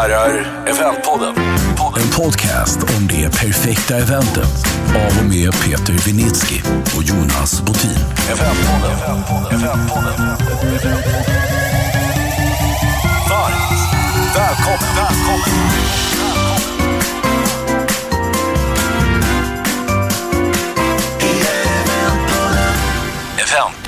[0.00, 1.34] herrar, Eventpodden.
[1.96, 6.60] En podcast om det perfekta eventet av och med Peter Vinitsky
[6.96, 7.90] och Jonas Botin.
[8.30, 8.98] Eventpodden.
[8.98, 9.60] Eventpodden.
[9.60, 10.26] Eventpodden.
[13.30, 13.80] Varmt
[14.36, 14.96] välkommen.
[14.96, 16.49] välkommen.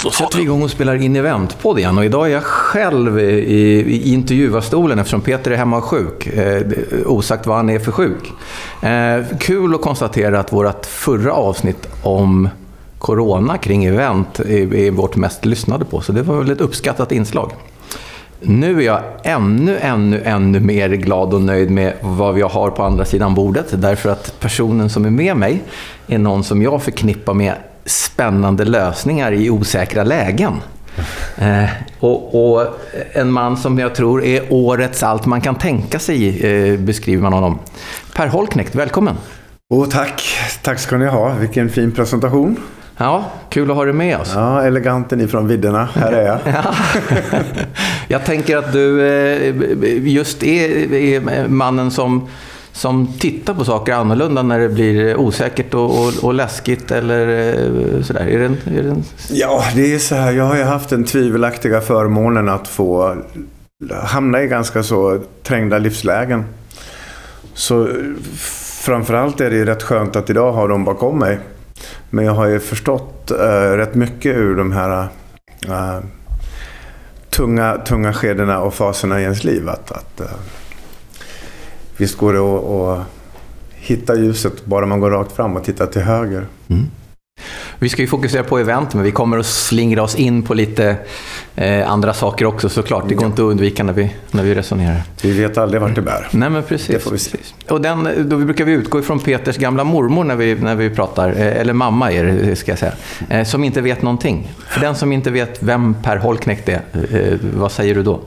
[0.02, 1.98] Då sätter vi igång och spelar in eventpodd igen.
[1.98, 6.26] Och idag är jag själv i, i intervjuarstolen eftersom Peter är hemma och sjuk.
[6.26, 6.62] Eh,
[7.06, 8.32] osagt vad han är för sjuk.
[8.82, 12.48] Eh, kul att konstatera att vårt förra avsnitt om
[12.98, 16.00] Corona kring event är, är vårt mest lyssnade på.
[16.00, 17.52] Så det var väl ett uppskattat inslag.
[18.40, 22.82] Nu är jag ännu, ännu, ännu mer glad och nöjd med vad jag har på
[22.82, 23.66] andra sidan bordet.
[23.70, 25.62] Därför att personen som är med mig
[26.06, 30.52] är någon som jag förknippar med spännande lösningar i osäkra lägen.
[31.36, 31.64] Eh,
[32.00, 32.66] och, och,
[33.12, 37.32] en man som jag tror är årets allt man kan tänka sig, eh, beskriver man
[37.32, 37.58] honom.
[38.14, 39.16] Per Holknekt, välkommen!
[39.70, 40.22] Oh, tack!
[40.62, 41.34] Tack ska ni ha.
[41.34, 42.56] Vilken fin presentation.
[42.96, 44.32] Ja, kul att ha dig med oss.
[44.34, 45.88] Ja, eleganten ifrån vidderna.
[45.94, 46.38] Här är jag.
[46.54, 46.74] Ja.
[48.08, 52.28] Jag tänker att du eh, just är, är mannen som
[52.72, 58.02] som tittar på saker annorlunda när det blir osäkert och, och, och läskigt eller eh,
[58.02, 58.26] sådär?
[58.26, 59.04] Är det en, är det en...
[59.30, 60.32] Ja, det är så här.
[60.32, 63.16] Jag har ju haft den tvivelaktiga förmånen att få
[63.90, 66.44] hamna i ganska så trängda livslägen.
[67.54, 67.94] Så eh,
[68.82, 71.38] framförallt är det ju rätt skönt att idag ha dem bakom mig.
[72.10, 75.08] Men jag har ju förstått eh, rätt mycket ur de här
[75.68, 75.98] eh,
[77.30, 79.68] tunga, tunga skedena och faserna i ens liv.
[79.68, 80.26] Att, att eh,
[82.02, 83.06] visst går det att, att
[83.74, 86.46] hitta ljuset bara man går rakt fram och tittar till höger.
[86.68, 86.86] Mm.
[87.78, 90.96] Vi ska ju fokusera på event, men vi kommer att slingra oss in på lite
[91.54, 93.08] eh, andra saker också såklart.
[93.08, 93.26] Det går ja.
[93.26, 95.02] inte att undvika när vi, när vi resonerar.
[95.22, 96.28] Vi vet aldrig vart det bär.
[96.30, 96.86] Nej, men precis.
[96.86, 97.38] Det får vi se.
[97.68, 101.28] Och den, då brukar vi utgå ifrån Peters gamla mormor när vi, när vi pratar,
[101.28, 102.92] eh, eller mamma är det, ska jag säga,
[103.28, 104.52] eh, som inte vet någonting.
[104.68, 108.20] För den som inte vet vem Per Holknekt är, eh, vad säger du då?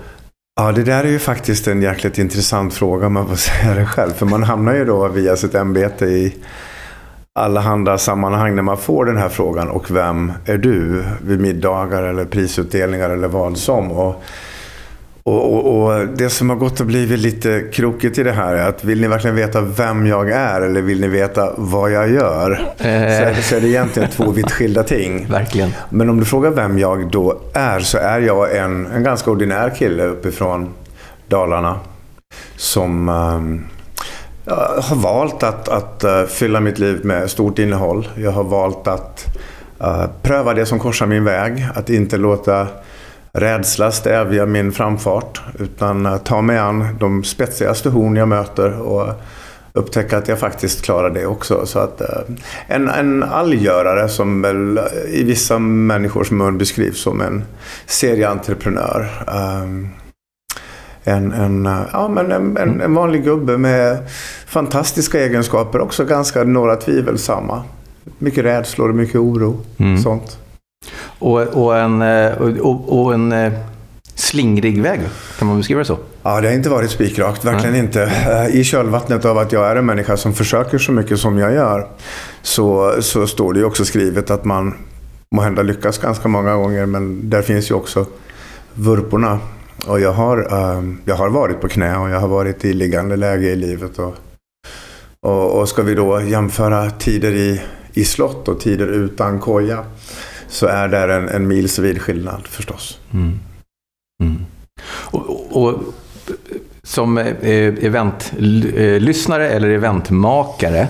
[0.57, 3.85] Ja, det där är ju faktiskt en jäkligt intressant fråga om man får säga det
[3.85, 4.11] själv.
[4.11, 6.35] För man hamnar ju då via sitt ämbete i
[7.33, 9.69] allehanda sammanhang när man får den här frågan.
[9.69, 11.03] Och vem är du?
[11.21, 13.91] Vid middagar eller prisutdelningar eller vad som.
[13.91, 14.23] Och
[15.29, 18.69] och, och, och, det som har gått och blivit lite krokigt i det här är
[18.69, 22.51] att vill ni verkligen veta vem jag är eller vill ni veta vad jag gör?
[22.51, 22.83] Eh.
[22.83, 25.27] Så, är, så är det egentligen två vitt skilda ting.
[25.29, 25.73] Verkligen.
[25.89, 29.69] Men om du frågar vem jag då är så är jag en, en ganska ordinär
[29.69, 30.69] kille uppifrån
[31.27, 31.79] Dalarna.
[32.55, 33.65] Som um,
[34.81, 38.07] har valt att, att uh, fylla mitt liv med stort innehåll.
[38.15, 39.25] Jag har valt att
[39.81, 41.67] uh, pröva det som korsar min väg.
[41.75, 42.67] Att inte låta
[43.35, 45.41] rädsla stävja min framfart.
[45.59, 49.13] Utan eh, ta mig an de spetsigaste horn jag möter och
[49.73, 51.65] upptäcka att jag faktiskt klarar det också.
[51.65, 52.07] Så att, eh,
[52.67, 57.43] en, en allgörare som väl i vissa människors mun beskrivs som en
[57.85, 59.09] serieentreprenör.
[61.07, 63.97] En, en, ja, men en, en, en, vanlig gubbe med
[64.47, 67.63] fantastiska egenskaper, också ganska några tvivelsamma.
[68.17, 69.59] Mycket rädslor och mycket oro.
[69.77, 69.97] Mm.
[69.97, 70.37] Sånt.
[71.19, 73.53] Och, och en, eh, och, och en eh,
[74.15, 74.99] slingrig väg,
[75.39, 75.97] kan man beskriva det så?
[76.23, 77.81] Ja, det har inte varit spikrakt, verkligen Nej.
[77.81, 78.03] inte.
[78.03, 81.53] Eh, I kölvattnet av att jag är en människa som försöker så mycket som jag
[81.53, 81.87] gör,
[82.41, 84.73] så, så står det ju också skrivet att man
[85.35, 88.05] må hända lyckas ganska många gånger, men där finns ju också
[88.73, 89.39] vurporna.
[89.87, 90.37] Och jag har,
[91.05, 93.99] jag har varit på knä och jag har varit i liggande läge i livet.
[93.99, 94.15] Och,
[95.19, 97.61] och, och ska vi då jämföra tider i,
[97.93, 99.83] i slott och tider utan koja,
[100.47, 102.99] så är det en, en milsvid skillnad förstås.
[103.13, 103.39] Mm.
[104.23, 104.45] Mm.
[104.87, 105.79] Och, och,
[106.83, 110.87] som eh, eventlyssnare eller eventmakare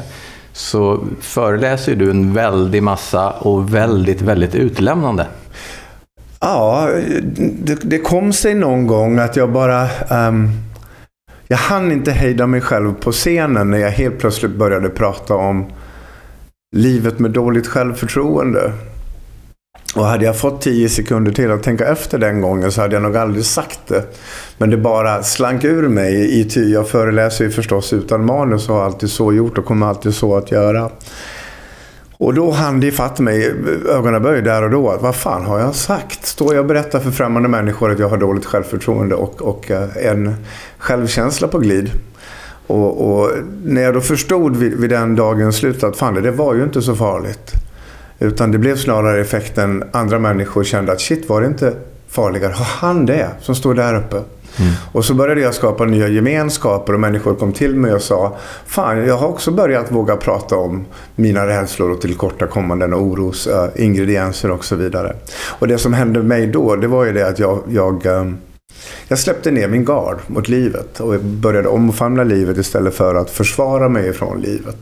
[0.53, 5.27] så föreläser du en väldig massa och väldigt, väldigt utlämnande.
[6.39, 6.89] Ja,
[7.37, 9.87] det, det kom sig någon gång att jag bara...
[10.27, 10.51] Um,
[11.47, 15.65] jag hann inte hejda mig själv på scenen när jag helt plötsligt började prata om
[16.75, 18.73] livet med dåligt självförtroende.
[19.95, 23.03] Och hade jag fått tio sekunder till att tänka efter den gången så hade jag
[23.03, 24.03] nog aldrig sagt det.
[24.57, 26.39] Men det bara slank ur mig.
[26.39, 29.87] I ty jag föreläser ju förstås utan manus och har alltid så gjort och kommer
[29.87, 30.89] alltid så att göra.
[32.17, 33.53] Och då hann det ifatt mig,
[33.89, 36.25] ögonen böj där och då, att vad fan har jag sagt?
[36.25, 39.89] Står jag och berättar för främmande människor att jag har dåligt självförtroende och, och eh,
[39.95, 40.35] en
[40.77, 41.91] självkänsla på glid?
[42.67, 43.31] Och, och,
[43.63, 46.81] när jag då förstod vid, vid den dagens slut att fan det var ju inte
[46.81, 47.51] så farligt.
[48.19, 51.73] Utan det blev snarare effekten andra människor kände att shit, var det inte
[52.07, 52.53] farligare?
[52.53, 54.15] Har han det som står där uppe?
[54.59, 54.73] Mm.
[54.91, 59.07] Och så började jag skapa nya gemenskaper och människor kom till mig och sa Fan,
[59.07, 60.85] jag har också börjat våga prata om
[61.15, 65.15] mina rädslor och tillkortakommanden och orosingredienser och så vidare.
[65.59, 68.37] Och det som hände mig då, det var ju det att jag, jag ehm,
[69.07, 73.89] jag släppte ner min gard mot livet och började omfamna livet istället för att försvara
[73.89, 74.75] mig ifrån livet.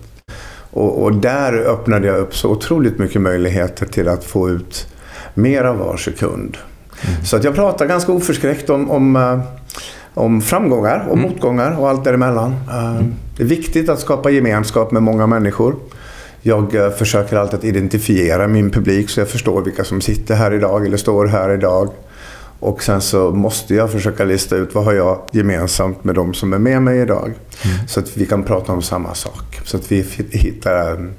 [0.74, 4.88] Och, och, där öppnade jag upp så otroligt mycket möjligheter till att få ut
[5.34, 6.58] mer av var sekund.
[7.02, 7.26] Mm.
[7.26, 9.40] Så att jag pratar ganska oförskräckt om, om, eh,
[10.14, 11.30] om framgångar och mm.
[11.30, 12.56] motgångar och allt däremellan.
[12.72, 13.14] Mm.
[13.38, 15.76] Det är viktigt att skapa gemenskap med många människor.
[16.42, 20.54] Jag eh, försöker alltid att identifiera min publik så jag förstår vilka som sitter här
[20.54, 21.90] idag eller står här idag.
[22.64, 26.54] Och sen så måste jag försöka lista ut vad har jag gemensamt med de som
[26.54, 27.34] är med mig idag.
[27.66, 27.88] Mm.
[27.88, 29.60] Så att vi kan prata om samma sak.
[29.64, 31.10] Så att vi hittar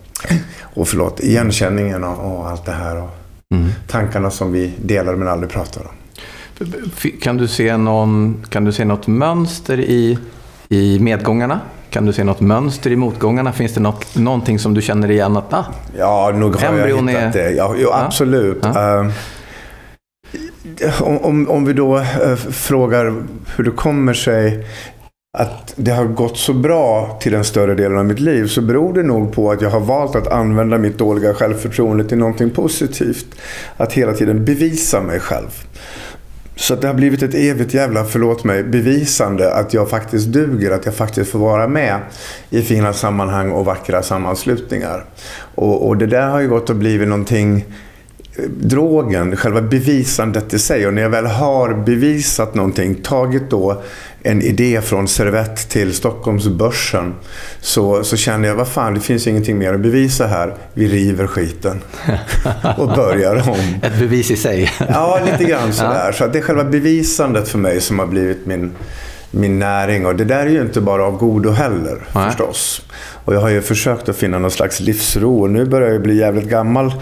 [0.63, 2.97] och förlåt, igenkänningen och, och allt det här.
[2.97, 3.11] Och
[3.55, 3.71] mm.
[3.89, 5.95] Tankarna som vi delar men aldrig pratar om.
[7.23, 10.19] Kan du se, någon, kan du se något mönster i,
[10.69, 11.61] i medgångarna?
[11.91, 13.53] Kan du se något mönster i motgångarna?
[13.53, 15.65] Finns det något, någonting som du känner igen att ah,
[15.99, 17.45] Ja, nog har jag hittat är...
[17.45, 17.51] det.
[17.51, 18.59] Ja, jo, absolut.
[18.63, 19.01] Ja.
[19.01, 19.11] Uh,
[21.01, 23.23] om, om, om vi då eh, frågar
[23.57, 24.67] hur det kommer sig
[25.39, 28.95] att det har gått så bra till den större delen av mitt liv så beror
[28.95, 33.27] det nog på att jag har valt att använda mitt dåliga självförtroende till någonting positivt.
[33.77, 35.65] Att hela tiden bevisa mig själv.
[36.57, 40.71] Så det har blivit ett evigt jävla, förlåt mig, bevisande att jag faktiskt duger.
[40.71, 41.99] Att jag faktiskt får vara med
[42.51, 45.05] i fina sammanhang och vackra sammanslutningar.
[45.55, 47.65] Och, och det där har ju gått och blivit någonting
[48.49, 50.87] drogen, själva bevisandet i sig.
[50.87, 53.83] Och när jag väl har bevisat någonting, tagit då
[54.23, 57.15] en idé från Servett till Stockholmsbörsen
[57.61, 60.55] så, så känner jag, vad fan, det finns ingenting mer att bevisa här.
[60.75, 61.81] Vi river skiten
[62.77, 63.75] och börjar om.
[63.83, 64.71] Ett bevis i sig.
[64.89, 66.13] ja, lite grann sådär.
[66.13, 68.73] Så det är själva bevisandet för mig som har blivit min,
[69.35, 70.07] min näring.
[70.07, 72.27] Och det där är ju inte bara av godo heller, Nej.
[72.27, 72.83] förstås.
[73.25, 75.41] Och jag har ju försökt att finna någon slags livsro.
[75.41, 76.95] Och nu börjar jag bli jävligt gammal.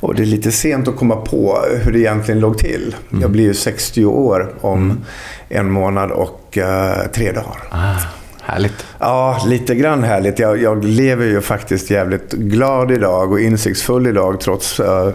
[0.00, 2.96] Och det är lite sent att komma på hur det egentligen låg till.
[3.10, 3.22] Mm.
[3.22, 5.02] Jag blir ju 60 år om mm.
[5.48, 7.62] en månad och uh, tre dagar.
[7.70, 7.94] Ah,
[8.42, 8.86] härligt.
[8.98, 10.38] Ja, lite grann härligt.
[10.38, 15.08] Jag, jag, lever ju faktiskt jävligt glad idag och insiktsfull idag trots uh,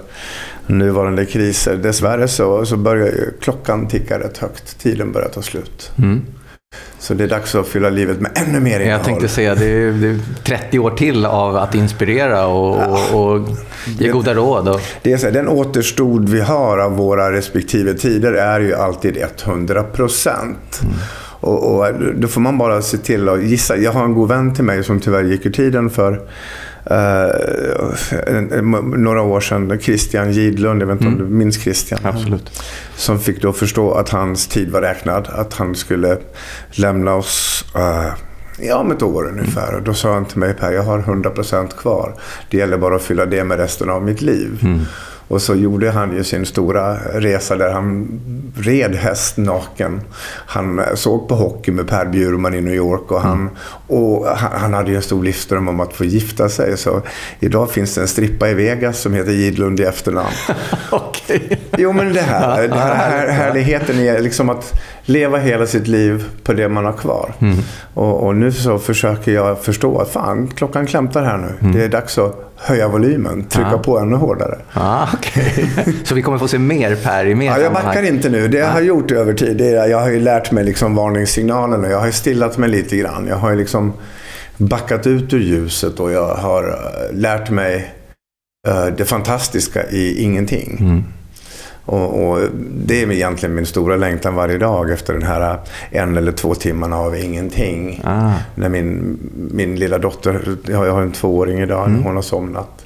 [0.68, 1.76] nuvarande kriser.
[1.76, 3.12] Dessvärre så, så börjar
[3.42, 4.80] klockan ticka rätt högt.
[4.80, 5.92] Tiden börjar ta slut.
[5.98, 6.26] Mm.
[7.08, 8.92] Så det är dags att fylla livet med ännu mer innehåll.
[8.92, 13.00] Jag tänkte säga, det är, det är 30 år till av att inspirera och, ja.
[13.14, 13.48] och, och
[14.00, 14.68] ge goda råd.
[14.68, 14.82] Och...
[15.02, 19.18] Det är så här, den återstod vi har av våra respektive tider är ju alltid
[19.18, 20.80] 100 procent.
[20.84, 20.96] Mm.
[21.40, 23.78] Och, och, då får man bara se till att gissa.
[23.78, 26.22] Jag har en god vän till mig som tyvärr gick ur tiden för
[26.92, 28.62] Uh,
[28.98, 31.22] några år sedan, Christian Gidlund, jag vet inte mm.
[31.22, 32.00] om du minns Christian?
[32.04, 32.62] Absolut.
[32.96, 35.28] Som fick då förstå att hans tid var räknad.
[35.32, 36.18] Att han skulle
[36.72, 38.14] lämna oss uh,
[38.60, 39.76] ja, om ett år ungefär.
[39.76, 42.14] Och då sa han till mig, Per, jag har 100% kvar.
[42.50, 44.60] Det gäller bara att fylla det med resten av mitt liv.
[44.64, 44.80] Mm.
[45.28, 48.20] Och så gjorde han ju sin stora resa där han
[48.58, 50.02] red häst naken.
[50.46, 53.50] Han såg på hockey med Per Bjurman i New York och han,
[53.88, 56.78] och han, hade ju en stor livsdröm om att få gifta sig.
[56.78, 57.02] Så
[57.40, 60.34] idag finns det en strippa i Vegas som heter Gidlund i efternamn.
[60.92, 61.60] Okej.
[61.78, 64.74] Jo men det här, det här, här härligheten är liksom att
[65.08, 67.34] leva hela sitt liv på det man har kvar.
[67.40, 67.58] Mm.
[67.94, 71.54] Och, och, nu så försöker jag förstå att fan, klockan klämtar här nu.
[71.62, 71.74] Mm.
[71.76, 73.78] Det är dags att höja volymen, trycka ah.
[73.78, 74.58] på ännu hårdare.
[74.74, 75.64] Ah, okay.
[76.04, 78.48] så vi kommer få se mer Per i mer ja, Jag backar inte nu.
[78.48, 78.72] Det jag ah.
[78.72, 81.90] har gjort över tid, det är, jag har ju lärt mig liksom varningssignalerna.
[81.90, 83.28] Jag har stillat mig lite grann.
[83.30, 83.94] Jag har ju liksom
[84.58, 87.94] backat ut ur ljuset och jag har eh, lärt mig
[88.68, 90.78] uh, det fantastiska i ingenting.
[90.80, 91.04] Mm.
[91.88, 92.40] Och, och,
[92.86, 96.98] det är egentligen min stora längtan varje dag efter den här en eller två timmarna
[96.98, 98.02] av ingenting.
[98.04, 98.32] Ah.
[98.56, 99.20] När min,
[99.52, 102.04] min lilla dotter, jag har en tvååring idag, mm.
[102.04, 102.86] hon har somnat.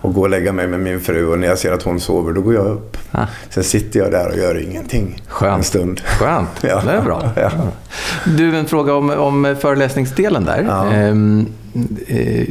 [0.00, 2.32] Och går och lägga mig med min fru och när jag ser att hon sover
[2.32, 2.96] då går jag upp.
[3.10, 3.26] Ah.
[3.50, 5.58] Sen sitter jag där och gör ingenting Skönt.
[5.58, 6.00] en stund.
[6.00, 6.82] Skönt, ja.
[6.84, 7.30] det är bra.
[7.36, 7.50] Ja.
[8.24, 10.64] Du, en fråga om, om föreläsningsdelen där.
[10.68, 10.92] Ja.
[10.92, 11.46] Ehm,
[12.06, 12.46] eh,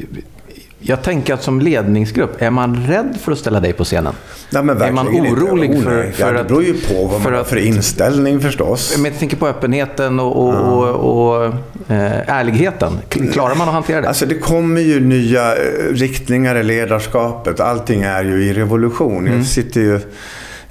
[0.82, 4.14] jag tänker att som ledningsgrupp, är man rädd för att ställa dig på scenen?
[4.50, 5.82] Nej, men är man orolig inte.
[5.84, 8.94] för, för ja, Det beror ju på vad man har för inställning förstås.
[8.98, 10.60] Men jag tänker på öppenheten och, och, ja.
[10.60, 11.46] och, och
[11.88, 13.00] eh, ärligheten.
[13.34, 14.08] Klarar man att hantera det?
[14.08, 17.60] Alltså det kommer ju nya eh, riktningar i ledarskapet.
[17.60, 19.28] Allting är ju i revolution.
[19.28, 19.38] Mm.
[19.38, 20.00] Jag sitter ju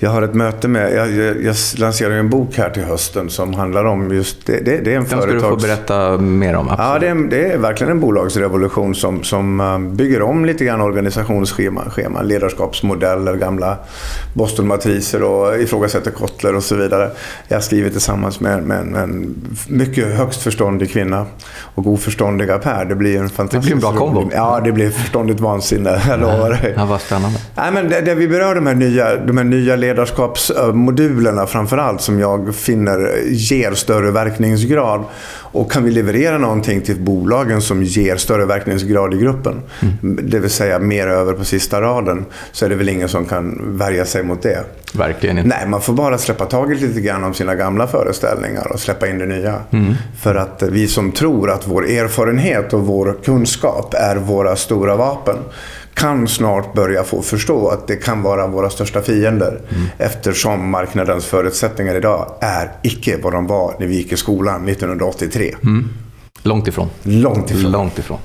[0.03, 3.55] Jag har ett möte med, jag, jag, jag lanserar en bok här till hösten som
[3.55, 4.53] handlar om just det.
[4.53, 6.69] Det, det är en Den ska du få berätta mer om.
[6.69, 6.89] Absolut.
[6.89, 10.81] Ja, det är, det är, verkligen en bolagsrevolution som, som eh, bygger om lite grann
[10.81, 13.77] organisationsscheman, scheman, ledarskapsmodeller, gamla
[14.35, 17.11] Bostonmatriser och ifrågasätter Kotler och så vidare.
[17.49, 19.35] Jag har skrivit tillsammans med, med, med en
[19.69, 21.27] mycket högst förståndig kvinna
[21.75, 22.85] och oförståndiga Per.
[22.85, 23.75] Det blir en fantastisk...
[23.75, 24.31] Det blir en bra kombo.
[24.35, 26.03] Ja, det blir förståndigt vansinne.
[26.09, 26.75] Jag lovar dig.
[26.77, 27.39] Ja, vad spännande.
[27.55, 32.21] Nej, men det vi berör de här nya, de här nya ledarskapsmodulerna framför allt som
[32.21, 35.05] jag finner ger större verkningsgrad.
[35.53, 40.19] Och kan vi leverera någonting till bolagen som ger större verkningsgrad i gruppen, mm.
[40.31, 43.77] det vill säga mer över på sista raden, så är det väl ingen som kan
[43.79, 44.65] värja sig mot det.
[44.95, 45.49] Verkligen inte.
[45.49, 49.19] Nej, man får bara släppa taget lite grann om sina gamla föreställningar och släppa in
[49.19, 49.55] det nya.
[49.71, 49.95] Mm.
[50.21, 55.37] För att vi som tror att vår erfarenhet och vår kunskap är våra stora vapen
[55.95, 59.61] kan snart börja få förstå att det kan vara våra största fiender.
[59.69, 59.87] Mm.
[59.99, 65.55] Eftersom marknadens förutsättningar idag är icke vad de var när vi gick i skolan 1983.
[65.63, 65.89] Mm.
[66.43, 66.89] Långt ifrån.
[67.03, 67.73] Långt ifrån.
[67.73, 68.19] Långt ifrån.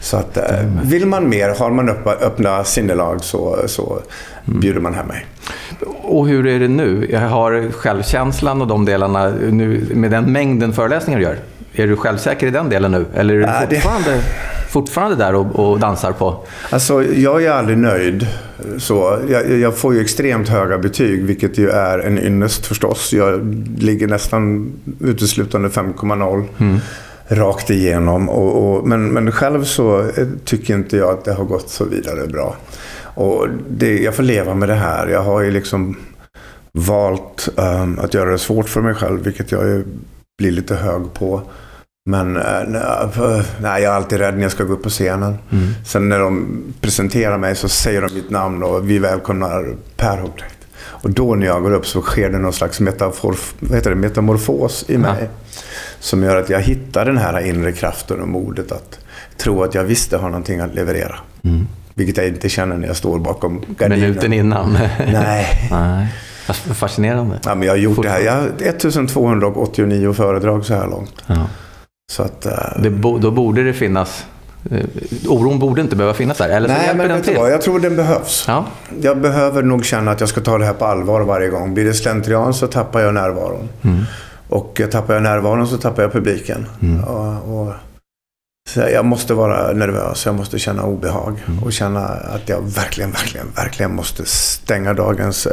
[0.00, 0.44] Så att, eh,
[0.82, 3.98] vill man mer, har man öppna, öppna sinnelag så, så
[4.46, 4.60] mm.
[4.60, 5.26] bjuder man hem mig.
[6.02, 7.08] Och hur är det nu?
[7.10, 11.38] Jag har självkänslan och de delarna nu med den mängden föreläsningar du gör.
[11.74, 13.06] Är du självsäker i den delen nu?
[13.14, 14.22] Eller är du äh, fortfarande, det...
[14.74, 16.44] fortfarande där och, och, dansar på?
[16.70, 18.26] Alltså, jag är aldrig nöjd.
[18.78, 23.12] Så, jag, jag, får ju extremt höga betyg, vilket ju är en ynnest förstås.
[23.12, 26.44] Jag ligger nästan uteslutande 5,0.
[26.58, 26.78] Mm.
[27.28, 28.28] Rakt igenom.
[28.28, 30.10] Och, och, men, men själv så
[30.44, 32.56] tycker inte jag att det har gått så vidare bra.
[33.14, 35.08] Och det, jag får leva med det här.
[35.08, 35.96] Jag har ju liksom
[36.72, 39.84] valt um, att göra det svårt för mig själv, vilket jag
[40.38, 41.42] blir lite hög på.
[42.06, 42.42] Men äh,
[43.60, 45.38] nej, jag är alltid rädd när jag ska gå upp på scenen.
[45.52, 45.74] Mm.
[45.84, 50.58] Sen när de presenterar mig så säger de mitt namn och vi välkomnar Per Hopträkt.
[50.76, 53.36] Och då när jag går upp så sker det någon slags metafor,
[53.72, 55.16] heter det, metamorfos i mig.
[55.20, 55.26] Ja.
[56.00, 58.98] Som gör att jag hittar den här inre kraften och modet att
[59.36, 61.16] tro att jag visste har någonting att leverera.
[61.44, 61.66] Mm.
[61.94, 64.00] Vilket jag inte känner när jag står bakom gardinen.
[64.00, 64.72] Minuten innan.
[64.98, 65.68] nej.
[65.70, 66.08] nej.
[66.74, 67.38] Fascinerande.
[67.44, 68.20] Ja, men jag har gjort det här.
[68.20, 71.22] Jag har 1289 föredrag så här långt.
[71.26, 71.46] Ja.
[72.12, 72.46] Så att,
[72.82, 74.26] uh, bo, då borde det finnas
[74.72, 74.84] uh,
[75.28, 76.48] Oron borde inte behöva finnas där.
[76.48, 77.52] Eller Nej, men vet du vad?
[77.52, 78.44] Jag tror den behövs.
[78.48, 78.66] Ja.
[79.00, 81.74] Jag behöver nog känna att jag ska ta det här på allvar varje gång.
[81.74, 83.68] Blir det slentrian så tappar jag närvaron.
[83.82, 84.04] Mm.
[84.48, 86.66] Och tappar jag närvaron så tappar jag publiken.
[86.82, 87.04] Mm.
[87.04, 87.72] Och, och,
[88.68, 91.44] så jag måste vara nervös, jag måste känna obehag.
[91.46, 91.62] Mm.
[91.62, 95.52] Och känna att jag verkligen, verkligen, verkligen måste stänga dagens uh,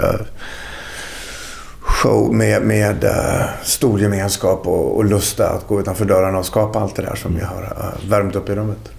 [2.01, 3.11] show med, med uh,
[3.63, 7.35] stor gemenskap och, och lust att gå utanför dörrarna och skapa allt det där som
[7.35, 8.91] vi har uh, värmt upp i rummet.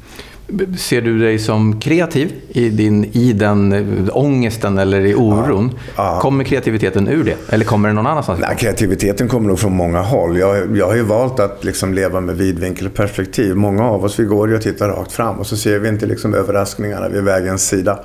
[0.79, 5.71] Ser du dig som kreativ i, din, i den uh, ångesten eller i oron?
[5.97, 6.21] Ja, ja.
[6.21, 7.37] Kommer kreativiteten ur det?
[7.49, 8.41] Eller kommer den någon annanstans?
[8.41, 10.39] Nej, kreativiteten kommer nog från många håll.
[10.39, 13.57] Jag, jag har ju valt att liksom leva med vidvinkelperspektiv.
[13.57, 16.07] Många av oss vi går ju och tittar rakt fram och så ser vi inte
[16.07, 17.99] liksom överraskningarna vid vägens sida.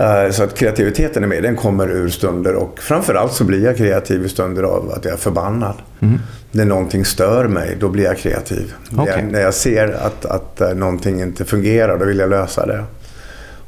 [0.00, 3.76] Eh, så att kreativiteten är med, den kommer ur stunder och framförallt så blir jag
[3.76, 5.74] kreativ i stunder av att jag är förbannad.
[6.00, 6.18] Mm.
[6.52, 8.74] När någonting stör mig, då blir jag kreativ.
[8.98, 9.22] Okay.
[9.22, 12.84] När jag ser att, att eh, någonting inte fungerar, då vill jag lösa det.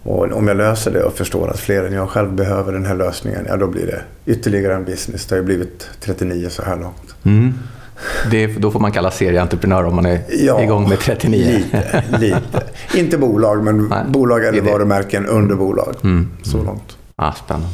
[0.02, 2.94] Och om jag löser det och förstår att fler än jag själv behöver den här
[2.94, 5.26] lösningen, ja då blir det ytterligare en business.
[5.26, 7.14] Det har ju blivit 39 så här långt.
[7.24, 7.54] Mm.
[8.30, 11.44] Det, då får man kalla serieentreprenör om man är ja, igång med 39.
[11.44, 12.62] Lite, lite.
[12.94, 15.94] Inte bolag, men nej, bolag eller varumärken under bolag.
[16.04, 16.66] Mm, så mm.
[16.66, 16.96] långt.
[17.16, 17.68] Ah, spännande.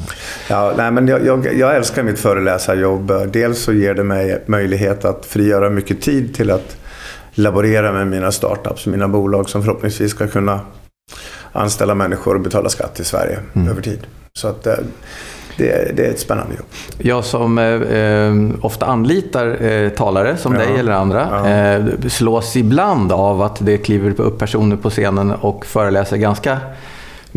[0.48, 3.12] Ja, nej, men jag, jag, jag, älskar mitt föreläsarjobb.
[3.32, 6.76] Dels så ger det mig möjlighet att frigöra mycket tid till att
[7.34, 10.60] laborera med mina startups, mina bolag som förhoppningsvis ska kunna
[11.52, 13.68] anställa människor och betala skatt i Sverige mm.
[13.68, 14.06] över tid.
[14.32, 14.74] Så att, eh,
[15.58, 16.66] det, det är ett spännande jobb.
[16.98, 20.60] Jag som eh, ofta anlitar eh, talare som ja.
[20.60, 21.48] dig eller andra ja.
[21.48, 26.58] eh, slås ibland av att det kliver upp personer på scenen och föreläser ganska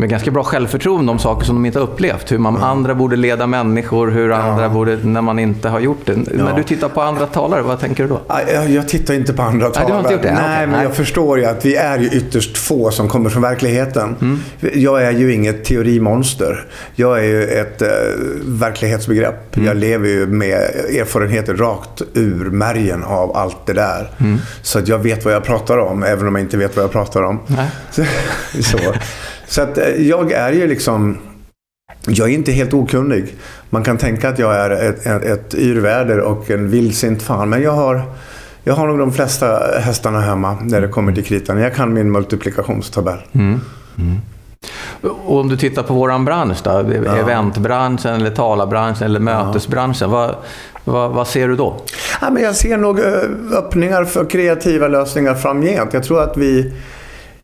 [0.02, 2.32] med ganska bra självförtroende om saker som de inte har upplevt.
[2.32, 2.66] Hur man ja.
[2.66, 4.36] andra borde leda människor, hur ja.
[4.36, 6.12] andra borde, när man inte har gjort det.
[6.12, 6.44] Ja.
[6.44, 8.20] När du tittar på andra talare, vad tänker du då?
[8.52, 9.84] Jag, jag tittar inte på andra talare.
[9.84, 10.32] Nej, du har inte gjort det?
[10.32, 10.66] Nej, okay.
[10.66, 10.82] men Nej.
[10.82, 14.16] jag förstår ju att vi är ju ytterst få som kommer från verkligheten.
[14.20, 14.40] Mm.
[14.74, 16.66] Jag är ju inget teorimonster.
[16.94, 17.88] Jag är ju ett äh,
[18.44, 19.56] verklighetsbegrepp.
[19.56, 19.68] Mm.
[19.68, 20.60] Jag lever ju med
[21.00, 24.10] erfarenheter rakt ur märgen av allt det där.
[24.20, 24.38] Mm.
[24.62, 26.92] Så att jag vet vad jag pratar om, även om jag inte vet vad jag
[26.92, 27.40] pratar om.
[27.46, 27.70] Nej.
[28.62, 28.78] så.
[29.52, 31.18] Så att eh, jag är ju liksom...
[32.06, 33.34] Jag är inte helt okunnig.
[33.70, 37.48] Man kan tänka att jag är ett, ett, ett yrväder och en vildsint fan.
[37.48, 38.02] Men jag har,
[38.64, 41.58] jag har nog de flesta hästarna hemma när det kommer till kritan.
[41.58, 43.18] Jag kan min multiplikationstabell.
[43.32, 43.60] Mm.
[43.98, 44.18] Mm.
[45.00, 50.34] Och om du tittar på våran bransch då, eventbranschen eller talarbranschen eller mötesbranschen, vad,
[50.84, 51.76] vad, vad ser du då?
[52.20, 53.04] Ja, men jag ser nog eh,
[53.52, 55.92] öppningar för kreativa lösningar framgent.
[55.92, 56.72] Jag tror att vi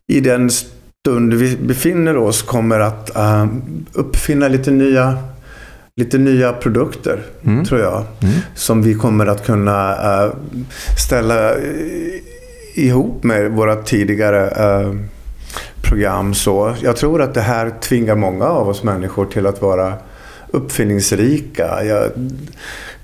[0.07, 0.49] i den
[1.07, 3.45] stund vi befinner oss kommer att uh,
[3.93, 5.17] uppfinna lite nya
[5.95, 7.65] lite nya produkter, Mm.
[7.65, 8.03] tror jag.
[8.55, 9.91] Som vi kommer att kunna
[10.25, 10.33] uh,
[10.97, 11.53] ställa
[12.75, 14.95] ihop med våra tidigare uh,
[15.81, 16.33] program.
[16.33, 19.93] Så jag tror att det här tvingar många av oss människor till att vara
[20.51, 21.83] uppfinningsrika.
[21.83, 22.09] Jag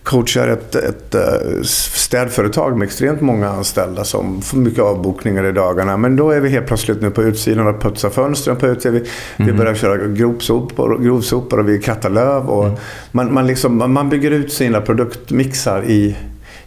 [0.06, 5.98] coachar ett, ett eh, städföretag med extremt många anställda som får mycket avbokningar i dagarna.
[5.98, 8.94] Men då är vi helt plötsligt nu på utsidan och putsar fönstren på utsidan.
[8.94, 9.10] Vi,
[9.46, 12.50] vi börjar köra grovsopor, grovsopor och vi kattar löv.
[12.50, 12.80] Och
[13.12, 16.16] man, man, liksom, man bygger ut sina produktmixar i,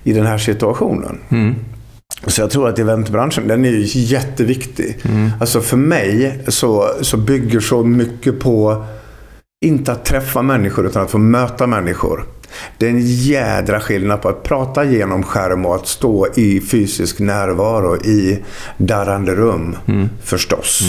[0.03, 1.19] i den här situationen.
[2.27, 4.99] Så jag tror att eventbranschen, den är ju jätteviktig.
[5.41, 8.85] Alltså för mig så, så bygger så mycket på,
[9.65, 12.25] inte att träffa människor, utan att få möta människor.
[12.79, 17.19] Det är en jädra skillnad på att prata genom skärm och att stå i fysisk
[17.19, 18.45] närvaro i
[18.77, 19.77] darrande rum,
[20.25, 20.83] förstås.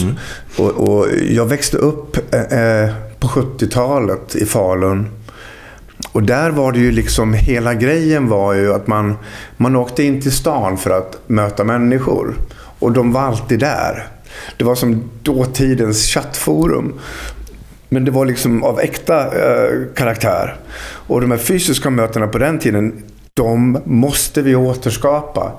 [0.58, 5.08] Och, och jag växte upp eh, på 70-talet i Falun.
[6.12, 9.16] Och där var det ju liksom, hela grejen var ju att man,
[9.58, 12.36] man åkte in till stan för att möta människor.
[12.80, 14.08] Och de var alltid där.
[14.58, 17.00] Det var som dåtidens chattforum.
[17.90, 20.56] Men det var liksom av äkta eh, karaktär.
[20.82, 23.04] Och de här fysiska mötena på den tiden,
[23.34, 25.52] de måste vi återskapa.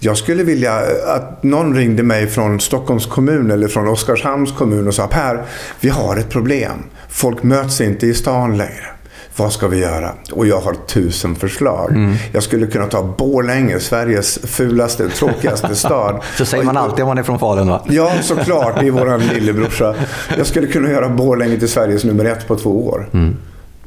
[0.00, 4.94] Jag skulle vilja att någon ringde mig från Stockholms kommun eller från Oskarshamns kommun och
[4.94, 5.44] sa Per,
[5.80, 6.84] vi har ett problem.
[7.08, 8.97] Folk möts inte i stan längre.
[9.38, 10.12] Vad ska vi göra?
[10.32, 11.92] Och jag har tusen förslag.
[12.32, 16.22] Jag skulle kunna ta Borlänge, Sveriges fulaste, tråkigaste stad.
[16.38, 17.84] Så säger man alltid om man är från Falun va?
[17.88, 18.80] Ja, såklart.
[18.80, 19.94] Det är våran lillebrorsa.
[20.36, 23.08] Jag skulle kunna göra Borlänge till Sveriges nummer ett på två år.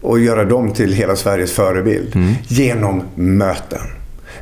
[0.01, 2.13] Och göra dem till hela Sveriges förebild.
[2.48, 3.81] Genom möten.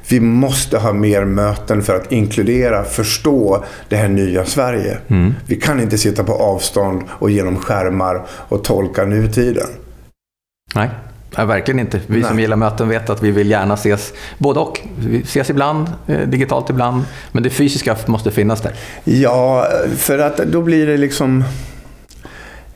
[0.09, 4.97] Vi måste ha mer möten för att inkludera, förstå det här nya Sverige.
[5.45, 9.67] Vi kan inte sitta på avstånd och genom skärmar och tolka nutiden.
[10.75, 10.89] Nej.
[11.38, 11.99] Nej, verkligen inte.
[12.07, 12.43] Vi som Nej.
[12.43, 14.79] gillar möten vet att vi vill gärna ses, både och.
[14.99, 18.74] Vi ses ibland, eh, digitalt ibland, men det fysiska måste finnas där.
[19.03, 19.67] Ja,
[19.98, 21.44] för att då blir det liksom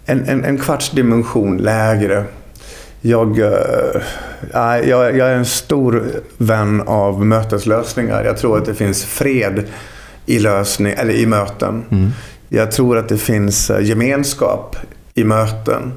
[0.05, 2.23] en, en, en kvarts dimension lägre.
[3.01, 4.01] Jag, eh,
[4.53, 6.03] jag, jag är en stor
[6.37, 8.23] vän av möteslösningar.
[8.23, 9.63] Jag tror att det finns fred
[10.25, 11.83] i, lösning, eller i möten.
[12.49, 14.75] Jag tror att det finns eh, gemenskap
[15.13, 15.91] i möten.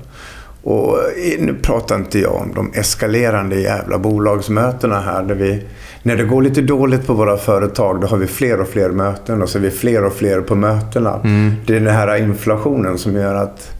[0.66, 5.22] Och eh, nu pratar inte jag om de eskalerande jävla bolagsmötena här.
[5.22, 5.62] Där vi,
[6.02, 9.42] när det går lite dåligt på våra företag, då har vi fler och fler möten
[9.42, 11.20] och så är vi fler och fler på mötena.
[11.66, 13.72] Det är den här inflationen som gör att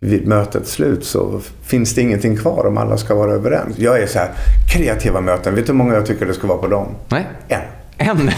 [0.00, 3.78] vid mötets slut så finns det ingenting kvar om alla ska vara överens.
[3.78, 4.30] Jag är så här,
[4.72, 6.86] kreativa möten, vet du hur många jag tycker det ska vara på dem?
[7.08, 7.26] Nej?
[7.48, 7.60] En.
[7.96, 8.30] En?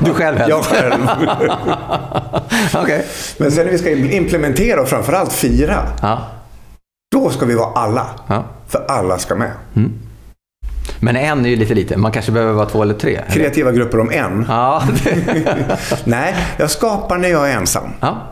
[0.00, 0.50] du själv helst?
[0.50, 1.08] Jag själv.
[2.82, 3.04] Okej.
[3.38, 6.20] Men sen när vi ska implementera och framförallt fira, Ja.
[7.14, 8.06] Då ska vi vara alla.
[8.26, 8.44] ja.
[8.68, 9.50] För alla ska med.
[11.00, 11.96] Men en är ju lite lite.
[11.96, 13.14] Man kanske behöver vara två eller tre.
[13.16, 13.30] eller?
[13.30, 14.44] Kreativa grupper om en.
[14.48, 14.82] Ja.
[16.04, 17.88] Nej, jag skapar när jag är ensam.
[18.00, 18.22] ja.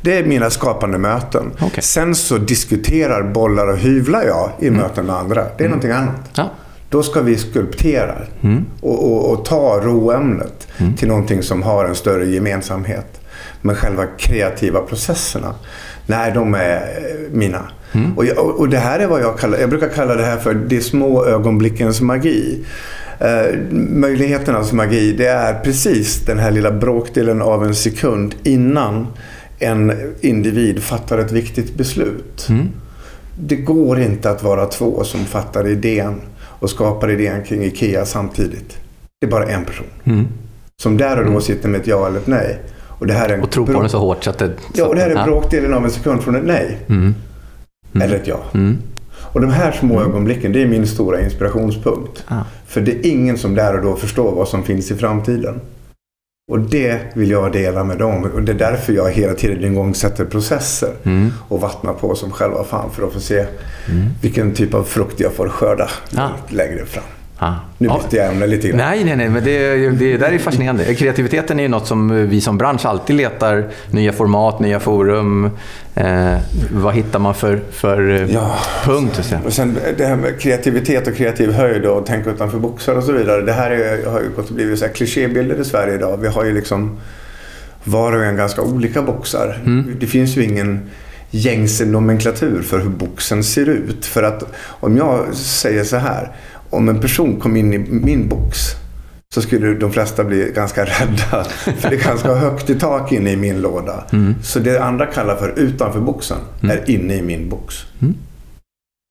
[0.00, 1.52] Det är mina skapande möten.
[1.60, 1.82] Okej.
[1.82, 5.44] Sen så diskuterar, bollar och hyvlar jag i möten med andra.
[5.58, 6.30] Det är någonting annat.
[6.36, 6.50] ja.
[6.88, 8.14] Då ska vi skulptera
[8.80, 10.68] och, och, och ta roämnet
[10.98, 13.20] till någonting som har en större gemensamhet.
[13.60, 15.54] Men själva kreativa processerna,
[16.06, 17.36] nej de är eh,
[17.94, 18.12] mina.
[18.16, 20.54] Och, jag, och det här är vad jag kallar, jag brukar kalla det här för
[20.54, 22.64] de små ögonblickens magi.
[23.18, 29.06] Eh, möjligheternas magi, det är precis den här lilla bråkdelen av en sekund innan
[29.58, 32.48] en individ fattar ett viktigt beslut.
[33.38, 38.78] Det går inte att vara två som fattar idén och skapar idén kring IKEA samtidigt.
[39.20, 39.86] Det är bara en person.
[40.82, 42.58] Som där och då sitter med ett ja eller ett nej.
[42.88, 44.50] Och, det här är en Och tro på den så hårt så att det...
[44.74, 46.78] Ja, och det här är bråkdelen av en sekund från ett nej.
[48.02, 48.40] Eller ett ja.
[48.54, 48.78] Mm.
[49.32, 52.24] Och de här små ögonblicken, det är min stora inspirationspunkt.
[52.28, 52.44] Ja.
[52.66, 55.60] För det är ingen som där och då förstår vad som finns i framtiden.
[56.52, 58.24] Och det vill jag dela med dem.
[58.34, 60.92] Och det är därför jag hela tiden igångsätter processer.
[61.02, 61.30] Mm.
[61.48, 63.46] Och vattnar på som själva fan för att få se
[64.22, 66.30] vilken typ av frukt jag får skörda Ja.
[66.48, 67.04] längre fram.
[67.38, 67.54] Ja.
[67.78, 68.76] Nu bytte jag ämne lite grann.
[68.78, 70.94] Nej, nej, nej, men det, det där är fascinerande.
[70.94, 75.50] Kreativiteten är ju något som vi som bransch alltid letar nya format, nya forum.
[75.94, 76.34] Eh,
[76.72, 78.58] vad hittar man för, för eh, Ja.
[78.84, 79.20] punkt?
[79.22, 79.36] Så?
[79.46, 83.12] Och sen det här med kreativitet och kreativ höjd och tänka utanför boxar och så
[83.12, 83.42] vidare.
[83.42, 86.16] Det här är, har ju gått och blivit så här klichébilder i Sverige idag.
[86.16, 86.96] Vi har ju liksom
[87.84, 89.58] var och en ganska olika boxar.
[90.00, 90.90] Det finns ju ingen
[91.30, 94.06] gängse nomenklatur för hur boxen ser ut.
[94.06, 96.32] För att om jag säger så här,
[96.70, 98.76] om en person kom in i min box
[99.34, 101.44] så skulle de flesta bli ganska rädda.
[101.78, 104.04] För det är ganska högt i tak inne i min låda.
[104.12, 104.34] Mm.
[104.42, 107.74] Så det andra kallar för utanför boxen är inne i min box.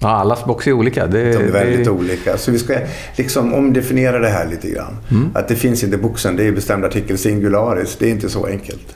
[0.02, 1.08] Ja, allas box är olika.
[1.08, 2.38] Det, De är väldigt det, olika.
[2.38, 2.78] Så vi ska
[3.18, 4.98] liksom omdefiniera det här lite grann.
[5.12, 5.30] Mm.
[5.34, 7.96] Att det finns inte boxen, det är bestämd artikel singularis.
[8.00, 8.96] Det är inte så enkelt.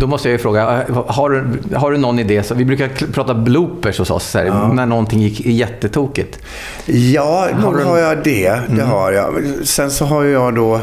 [0.00, 2.42] Då måste jag ju fråga, eh, har du, har du någon idé?
[2.42, 6.38] Så vi brukar prata bloopers hos oss, så här, när någonting gick jättetokigt.
[6.86, 8.60] Ja, nog du- har jag det.
[8.76, 9.32] Det har jag.
[9.64, 10.74] Sen så har jag då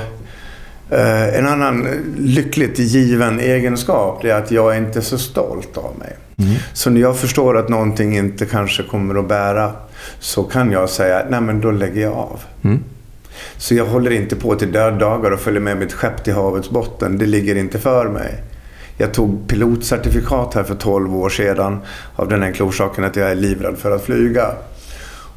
[0.90, 4.20] eh, en annan lyckligt given egenskap.
[4.22, 6.16] Det är att jag är inte så stolt av mig.
[6.74, 9.72] Så när jag förstår att någonting inte kanske kommer att bära
[10.20, 12.40] så kan jag säga, nej men då lägger jag av.
[13.58, 17.18] Så jag håller inte på till döddagar och följer med mitt skepp till havets botten.
[17.18, 18.44] Det ligger inte för mig.
[18.98, 21.80] Jag tog pilotcertifikat här för 12 år sedan
[22.16, 24.48] av den enkla orsaken att jag är livrädd för att flyga.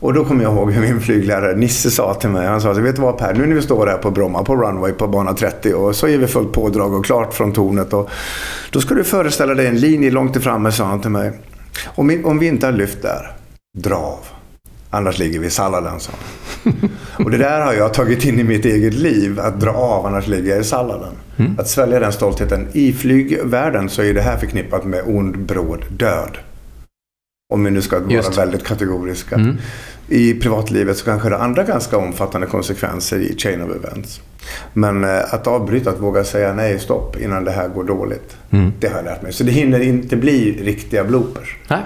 [0.01, 2.47] Och då kommer jag ihåg hur min flyglärare Nisse sa till mig.
[2.47, 4.93] Han sa, vet du vad Per, nu när vi står här på Bromma på runway
[4.93, 7.93] på bana 30 och så är vi fullt pådrag och klart från tornet.
[7.93, 8.11] Och
[8.71, 11.33] då ska du föreställa dig en linje långt framme, sa han till mig.
[11.87, 13.33] Om vi, om vi inte har lyft där,
[13.79, 14.40] dra av.
[14.91, 16.13] Annars ligger vi i salladen, sa.
[17.25, 19.41] Och det där har jag tagit in i mitt eget liv.
[19.41, 21.13] Att dra av, annars ligger jag i salladen.
[21.59, 22.69] Att svälja den stoltheten.
[22.73, 26.39] I flygvärlden så är det här förknippat med ond, bråd död.
[27.53, 28.39] Om vi nu ska vara Just.
[28.39, 29.35] väldigt kategoriska.
[29.35, 29.57] Mm.
[30.09, 34.21] I privatlivet så kanske det är andra ganska omfattande konsekvenser i chain of events.
[34.73, 38.37] Men eh, att avbryta, att våga säga nej, stopp innan det här går dåligt.
[38.51, 38.73] Mm.
[38.81, 39.33] Det har jag lärt mig.
[39.33, 41.57] Så det hinner inte bli riktiga bloopers.
[41.69, 41.81] Nej.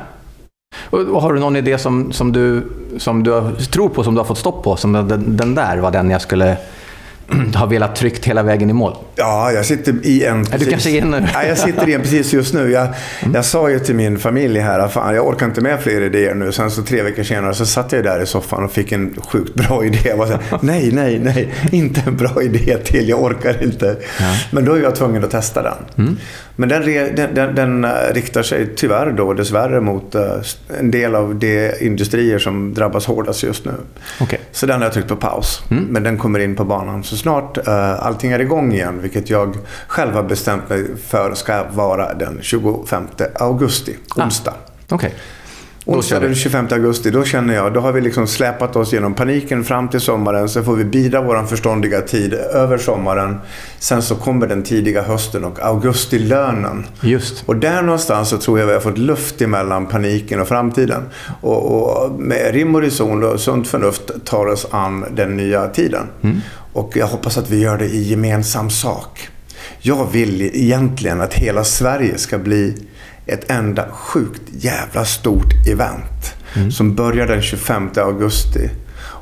[0.91, 2.63] Och, har du någon idé som, som, du,
[2.99, 4.77] som du tror på, som du har fått stopp på?
[4.77, 6.57] Som den, den där var den jag skulle
[7.55, 8.97] ha velat tryckt hela vägen i mål?
[9.17, 10.45] Ja, jag sitter i en...
[10.45, 11.27] du kanske är nu?
[11.35, 12.71] Ja, jag sitter i en precis just nu.
[12.71, 12.89] Jag,
[13.35, 16.53] jag sa ju till min familj här, fan jag orkar inte med fler idéer nu.
[16.53, 19.55] Sen så tre veckor senare så satt jag där i soffan och fick en sjukt
[19.69, 19.99] bra idé.
[20.05, 23.97] Jag var så här, nej, nej, nej, inte en bra idé till, jag orkar inte.
[24.51, 26.19] Men då är jag tvungen att testa den.
[26.57, 30.23] Men den, den, den, den eh, riktar sig tyvärr då dessvärre mot eh,
[30.79, 33.73] en del av de industrier som drabbas hårdast just nu.
[34.21, 34.40] Okej.
[34.53, 35.62] Så den har jag tryckt på paus.
[35.69, 39.03] Men den kommer in på banan så snart uh, allting är igång igen.
[39.03, 44.55] Vilket jag själv har bestämt mig för ska vara den 25 augusti, onsdag.
[44.88, 45.11] Okej.
[45.11, 45.25] Då
[45.87, 49.64] Onsdag den 25 augusti, då känner jag, då har vi liksom släpat oss genom paniken
[49.64, 50.49] fram till sommaren.
[50.49, 53.37] Så får vi bida vår förståndiga tid över sommaren.
[53.79, 56.87] Sen så kommer den tidiga hösten och augustilönen.
[57.01, 57.49] Just.
[57.49, 61.03] Och där någonstans så tror jag vi har fått luft emellan paniken och framtiden.
[61.40, 66.07] Och, och med rim och reson och sunt förnuft tar oss an den nya tiden.
[66.73, 69.29] Och jag hoppas att vi gör det i gemensam sak.
[69.81, 72.75] Jag vill egentligen att hela Sverige ska bli
[73.27, 76.35] ett enda sjukt jävla stort event.
[76.71, 78.71] Som börjar den 25 augusti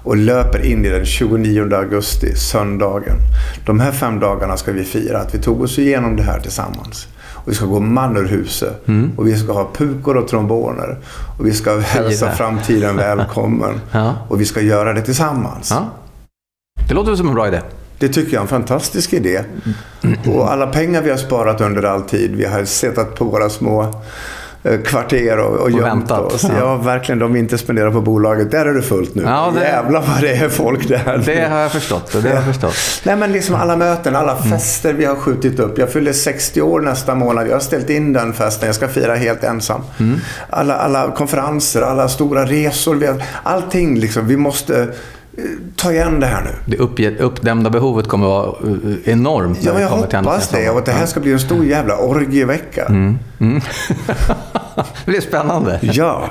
[0.05, 3.17] och löper in i den 29 augusti, söndagen.
[3.67, 7.07] De här fem dagarna ska vi fira att vi tog oss igenom det här tillsammans.
[7.35, 8.83] Och vi ska gå man ur huset.
[9.17, 10.99] Och vi ska ha pukor och tromboner.
[11.38, 13.81] Och vi ska hälsa framtiden välkommen.
[13.93, 14.15] Ja.
[14.29, 15.71] Och vi ska göra det tillsammans.
[15.71, 15.88] Ja.
[16.88, 17.61] Det låter som en bra idé.
[18.03, 19.41] Det tycker jag är en fantastisk idé.
[20.27, 22.37] Och alla pengar vi har sparat under all tid.
[22.37, 24.01] Vi har suttit på våra små
[24.65, 26.33] eh, kvarter och, och gömt väntat.
[26.33, 26.45] oss.
[26.45, 26.51] Ja.
[26.59, 26.77] Ja.
[26.77, 27.19] verkligen.
[27.19, 28.51] De vi inte spenderar på bolaget.
[28.51, 29.23] Där är det fullt nu.
[29.27, 31.23] Ja, det- Jävlar vad det är folk där.
[31.27, 32.15] Det har jag förstått.
[32.15, 32.75] och Det har jag förstått.
[33.05, 35.79] Nej men liksom alla möten, alla fester vi har skjutit upp.
[35.79, 37.47] Jag fyller 60 år nästa månad.
[37.49, 38.67] Jag har ställt in den festen.
[38.67, 39.81] Jag ska fira helt ensam.
[40.51, 42.95] Alla, alla konferenser, alla stora resor.
[42.95, 44.27] Vi har, allting liksom.
[44.27, 44.88] Vi måste
[45.77, 46.51] ta igen det här nu.
[46.66, 49.59] Det uppge- uppdämda behovet kommer vara eh, enormt.
[49.64, 50.71] Ja, jag hoppas det.
[50.71, 52.87] Och att det här ska bli en stor jävla orgievecka.
[55.05, 55.79] Det blir spännande.
[55.83, 56.31] Ja.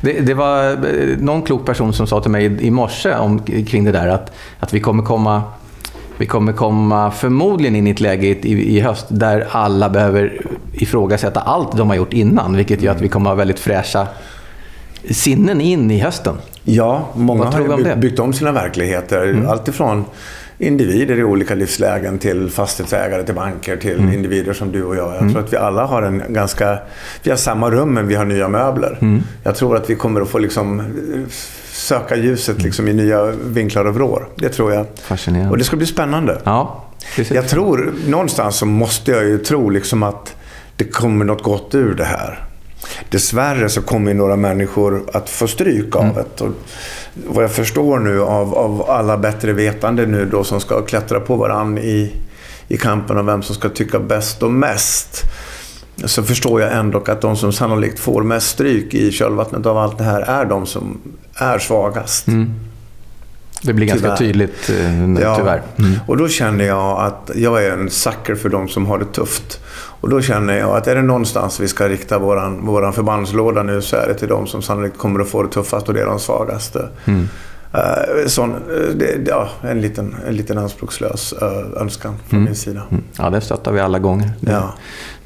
[0.00, 3.38] Det, det var eh, någon klok person som sa till mig i, i morse om,
[3.38, 5.42] kring det där att, att vi kommer komma
[6.16, 10.40] vi kommer komma förmodligen in i ett läge i, i höst där alla behöver
[10.72, 12.56] ifrågasätta allt de har gjort innan.
[12.56, 14.06] Vilket gör att vi kommer ha väldigt fräscha
[15.10, 16.36] sinnen in i hösten.
[16.64, 19.44] Ja, många har ju byggt, byggt om sina verkligheter.
[19.48, 20.04] Allt ifrån
[20.58, 25.14] individer i olika livslägen till fastighetsägare, till banker, till individer som du och jag.
[25.14, 26.78] Jag tror att vi alla har en ganska...
[27.22, 29.20] Vi har samma rum men vi har nya möbler.
[29.42, 30.84] Jag tror att vi kommer att få liksom eh,
[31.72, 34.28] söka ljuset liksom i nya vinklar och vrår.
[34.36, 34.86] Det tror jag.
[35.02, 35.50] Fascinerande.
[35.50, 36.40] Och det ska bli spännande.
[36.44, 36.84] Ja.
[37.30, 40.36] Jag tror, någonstans så måste jag ju tro liksom att
[40.76, 42.44] det kommer något gott ur det här.
[43.10, 46.44] Dessvärre så kommer ju några människor att få stryk av det.
[46.44, 46.50] Och
[47.26, 51.36] vad jag förstår nu av, av alla bättre vetande nu då som ska klättra på
[51.36, 52.12] varann i,
[52.68, 55.22] i kampen om vem som ska tycka bäst och mest.
[56.04, 59.98] så förstår jag ändå att de som sannolikt får mest stryk i kölvattnet av allt
[59.98, 60.98] det här är de som
[61.34, 62.26] är svagast.
[62.26, 62.54] Mm.
[63.62, 64.16] Det blir ganska Tyvärr.
[64.16, 65.36] tydligt, eh, Ja.
[65.36, 65.62] tyvärr.
[65.78, 65.98] Mm.
[66.06, 69.60] Och då känner jag att jag är en sucker för de som har det tufft.
[70.02, 73.82] Och då känner jag att är det någonstans vi ska rikta våran, våran förbandslåda nu
[73.82, 76.06] så är det till de som sannolikt kommer att få det tuffast och det är
[76.06, 76.88] de svagaste.
[77.04, 77.28] Mm.
[77.74, 82.82] Eh, sån, eh, det, ja, en, liten, en liten anspråkslös eh, önskan från min sida.
[82.90, 83.02] Mm.
[83.18, 84.30] Ja, det stöttar vi alla gånger.
[84.40, 84.74] Det, Ja.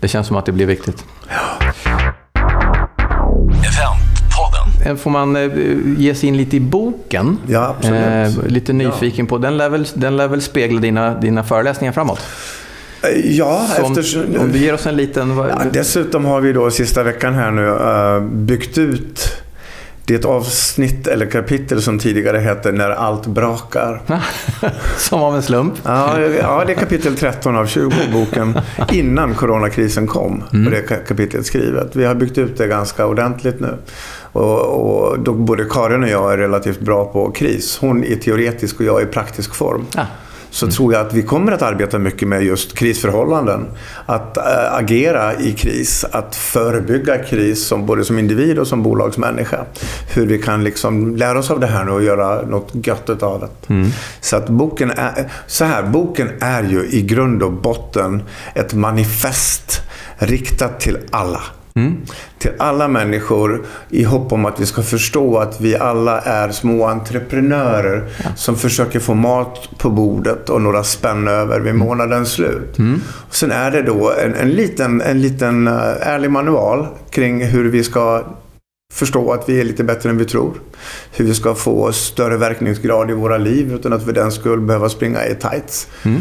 [0.01, 1.05] det känns som att det blir viktigt.
[4.85, 5.37] Eh, Får man
[5.99, 7.39] ge sig in lite i boken?
[7.47, 8.39] Ja, absolut.
[8.39, 9.39] Eh, lite nyfiken på.
[9.39, 12.21] Den lär väl, den lär väl spegla dina, dina föreläsningar framåt?
[13.25, 14.37] Ja, Så om, eftersom...
[14.39, 15.37] om du ger oss en liten...
[15.37, 19.43] Ja, dessutom har vi då sista veckan här nu eh, byggt ut
[20.07, 24.03] det avsnitt eller kapitel som tidigare hette När allt brakar.
[24.99, 25.75] Som av en slump.
[25.85, 28.61] Ja, ja, det är kapitel 13 av 20 i boken.
[28.93, 30.43] Innan coronakrisen kom.
[30.51, 31.97] Och det är kapitlet skrivet.
[31.97, 33.79] Vi har byggt ut det ganska ordentligt nu.
[34.33, 37.79] Och, och då både Karin och jag är relativt bra på kris.
[37.81, 39.87] Hon är teoretisk och jag i praktisk form.
[39.95, 40.05] Ah.
[40.57, 43.67] Så tror jag att vi kommer att arbeta mycket med just krisförhållanden.
[44.07, 49.65] Att äh, agera i kris, att förebygga kris som, både som individ och som bolagsmänniska.
[50.15, 53.41] Hur vi kan liksom lära oss av det här nu och göra något gött av
[53.41, 53.75] det.
[54.21, 58.23] Så att boken är, så här, boken är ju i grund och botten
[58.55, 59.83] ett manifest
[60.19, 61.41] riktat till alla.
[62.39, 66.87] Till alla människor i hopp om att vi ska förstå att vi alla är små
[66.87, 68.05] entreprenörer
[68.37, 72.77] som försöker få mat på bordet och några spänn över vid månadens slut.
[73.29, 77.65] Och sen är det då en, en, liten, en liten eh, ärlig manual kring hur
[77.65, 78.23] vi ska
[78.93, 80.53] förstå att vi är lite bättre än vi tror.
[81.13, 84.89] Hur vi ska få större verkningsgrad i våra liv utan att för den skull behöva
[84.89, 85.89] springa i tights.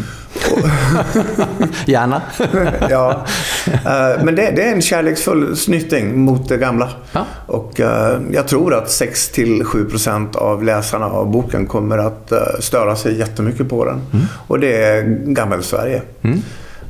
[1.85, 2.21] Gärna.
[2.89, 3.25] ja.
[3.67, 6.89] Eh, Men det, det är en kärleksfull snyting mot det gamla.
[7.11, 7.25] Ja.
[7.47, 13.17] Och eh, jag tror att 6-7% av läsarna av boken kommer att eh, störa sig
[13.19, 14.01] jättemycket på den.
[14.47, 16.01] Och det är gammel-Sverige.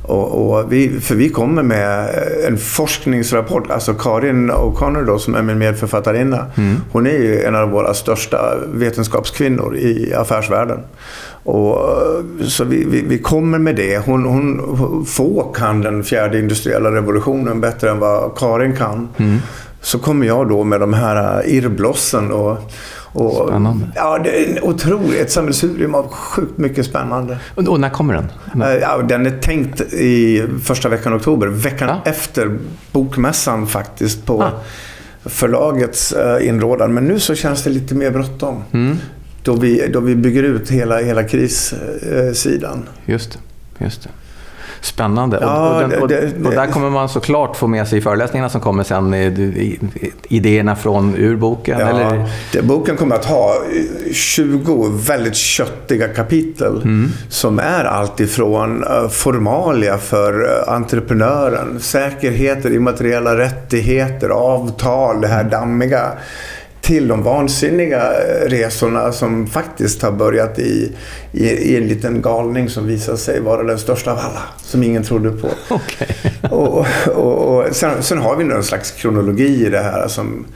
[0.06, 2.08] Och, och vi, för vi kommer med
[2.48, 3.70] en forskningsrapport.
[3.70, 6.46] Alltså Karin O'Connor då, som är min medförfattarinna.
[6.92, 10.80] Hon är ju en av våra största vetenskapskvinnor i affärsvärlden.
[11.42, 11.78] Och,
[12.42, 13.98] så vi, vi, vi kommer med det.
[13.98, 19.08] Hon, hon, få kan den fjärde industriella revolutionen bättre än vad Karin kan.
[19.80, 22.58] Så kommer jag då med de här irrblossen och,
[23.16, 23.86] och Spännande.
[23.94, 27.38] Ja, det är otroligt, ett sammelsurium av sjukt mycket spännande.
[27.54, 28.62] Och, och när kommer den?
[28.62, 31.46] Eh, Ja, den är tänkt i första veckan i oktober.
[31.46, 32.10] Veckan Ja.
[32.10, 32.58] efter
[32.92, 34.50] bokmässan faktiskt på Ah.
[35.24, 36.94] förlagets eh, inrådan.
[36.94, 38.62] Men nu så känns det lite mer bråttom.
[38.72, 38.96] Mm.
[39.42, 42.88] Då, vi, då vi bygger ut hela, hela krissidan.
[43.06, 43.32] Just
[43.78, 43.84] det.
[43.84, 44.08] Just det.
[44.86, 45.38] Spännande.
[45.40, 48.48] Ja, och, och, den, och, det- och där kommer man såklart få med sig föreläsningarna
[48.48, 49.78] som kommer sen, i, i,
[50.28, 51.78] idéerna från ur boken.
[51.80, 57.10] Ja, Eller, det, boken kommer att ha eh, 20 väldigt köttiga kapitel Mm.
[57.28, 65.40] som är allt ifrån eh, formalia för eh, entreprenören, säkerheter, immateriella rättigheter, avtal, det här
[65.40, 65.50] Mm.
[65.50, 66.02] dammiga
[66.86, 70.92] till de vansinniga eh, resorna som faktiskt har börjat i,
[71.32, 75.02] i, i en liten galning som visar sig vara den största av alla, som ingen
[75.02, 75.48] trodde på.
[75.74, 76.16] Okej.
[76.50, 80.46] Och, och, och sen, sen har vi någon slags kronologi i det här som,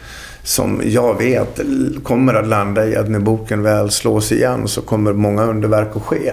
[0.42, 1.60] som jag vet
[2.02, 6.02] kommer att landa i att när boken väl slås igen så kommer många underverk att
[6.02, 6.32] ske.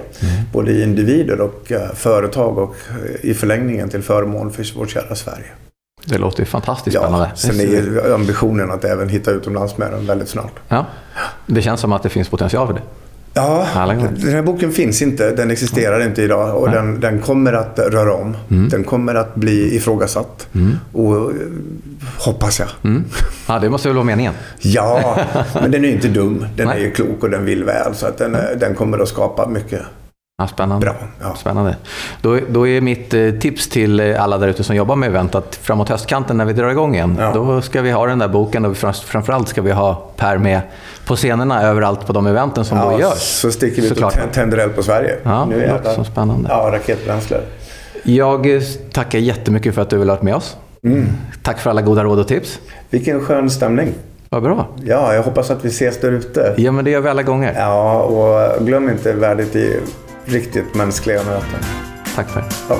[0.53, 5.15] Både i individer och eh, företag och eh, i förlängningen till förmån för vårt kära
[5.15, 5.66] Sverige.
[6.05, 7.31] Det låter ju fantastiskt Ja, spännande.
[7.35, 10.51] sen är ju ambitionen att även hitta utomlands med den väldigt snart.
[10.67, 10.85] Ja.
[11.45, 12.81] Det känns som att det finns potential för det.
[13.33, 15.31] Ja, den här boken finns inte.
[15.31, 18.37] Den existerar inte idag och den, den kommer att röra om.
[18.47, 20.47] Den kommer att bli ifrågasatt.
[20.93, 21.27] Och eh,
[22.19, 22.67] hoppas jag.
[22.83, 23.03] Mm.
[23.47, 24.33] Ja, det måste väl vara meningen.
[24.59, 25.17] Ja,
[25.53, 26.45] men den är ju inte dum.
[26.55, 26.83] Den är Nej.
[26.83, 27.95] ju klok och den vill väl.
[27.95, 29.81] Så att den, är- den kommer att skapa mycket
[30.41, 30.85] Ja, spännande.
[30.85, 30.95] bra.
[31.21, 31.35] Ja.
[31.35, 31.75] Spännande.
[32.21, 35.35] Då, då är mitt eh, tips till eh, alla där ute som jobbar med event
[35.35, 37.31] att framåt höstkanten när vi drar igång igen, Ja.
[37.33, 40.61] då ska vi ha den där boken och fram- framförallt ska vi ha Per med
[41.05, 43.17] på scenerna överallt på de eventen som då Ja, görs.
[43.17, 45.15] så sticker vi ut och tänder eld på Sverige.
[45.23, 45.77] Ja, Nu det jävlar.
[45.77, 46.49] låter som spännande.
[46.51, 47.37] Ja, raketbränsle.
[48.03, 48.61] Jag eh,
[48.93, 50.57] tackar jättemycket för att du ville ha med oss.
[50.83, 51.05] Mm.
[51.43, 52.59] Tack för alla goda råd och tips.
[52.89, 53.93] Vilken skön stämning.
[54.29, 54.67] Vad bra.
[54.85, 56.53] Ja, jag hoppas att vi ses där ute.
[56.57, 57.53] Ja, men det gör vi alla gånger.
[57.57, 59.79] Ja, och glöm inte värdet i
[60.27, 61.59] riktigt mänskliga möten.
[62.15, 62.43] Tack Per.
[62.69, 62.77] Ja.